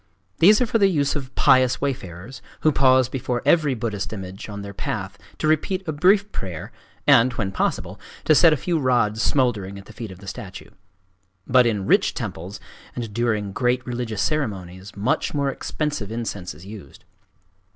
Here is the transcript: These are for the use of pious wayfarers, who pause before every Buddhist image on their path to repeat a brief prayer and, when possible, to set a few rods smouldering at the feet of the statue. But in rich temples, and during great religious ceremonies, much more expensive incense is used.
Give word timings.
These 0.39 0.59
are 0.61 0.65
for 0.65 0.79
the 0.79 0.87
use 0.87 1.15
of 1.15 1.35
pious 1.35 1.79
wayfarers, 1.79 2.41
who 2.61 2.71
pause 2.71 3.07
before 3.07 3.43
every 3.45 3.75
Buddhist 3.75 4.11
image 4.11 4.49
on 4.49 4.63
their 4.63 4.73
path 4.73 5.15
to 5.37 5.45
repeat 5.47 5.87
a 5.87 5.91
brief 5.91 6.31
prayer 6.31 6.71
and, 7.05 7.31
when 7.33 7.51
possible, 7.51 7.99
to 8.25 8.33
set 8.33 8.51
a 8.51 8.57
few 8.57 8.79
rods 8.79 9.21
smouldering 9.21 9.77
at 9.77 9.85
the 9.85 9.93
feet 9.93 10.09
of 10.09 10.17
the 10.17 10.25
statue. 10.25 10.71
But 11.45 11.67
in 11.67 11.85
rich 11.85 12.15
temples, 12.15 12.59
and 12.95 13.13
during 13.13 13.51
great 13.51 13.85
religious 13.85 14.23
ceremonies, 14.23 14.97
much 14.97 15.35
more 15.35 15.51
expensive 15.51 16.11
incense 16.11 16.55
is 16.55 16.65
used. 16.65 17.05